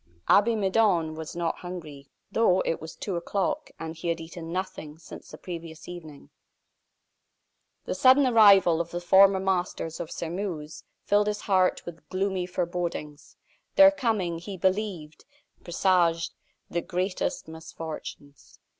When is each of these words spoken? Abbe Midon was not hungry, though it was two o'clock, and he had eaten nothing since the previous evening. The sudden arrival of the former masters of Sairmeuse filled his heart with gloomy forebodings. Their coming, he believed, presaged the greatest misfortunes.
Abbe 0.27 0.55
Midon 0.55 1.13
was 1.13 1.35
not 1.35 1.57
hungry, 1.59 2.09
though 2.31 2.61
it 2.61 2.81
was 2.81 2.95
two 2.95 3.17
o'clock, 3.17 3.69
and 3.79 3.95
he 3.95 4.07
had 4.07 4.19
eaten 4.19 4.51
nothing 4.51 4.97
since 4.97 5.29
the 5.29 5.37
previous 5.37 5.87
evening. 5.87 6.31
The 7.85 7.93
sudden 7.93 8.25
arrival 8.25 8.81
of 8.81 8.89
the 8.89 8.99
former 8.99 9.39
masters 9.39 9.99
of 9.99 10.09
Sairmeuse 10.09 10.83
filled 11.03 11.27
his 11.27 11.41
heart 11.41 11.85
with 11.85 12.09
gloomy 12.09 12.47
forebodings. 12.47 13.35
Their 13.75 13.91
coming, 13.91 14.39
he 14.39 14.57
believed, 14.57 15.23
presaged 15.63 16.33
the 16.67 16.81
greatest 16.81 17.47
misfortunes. 17.47 18.57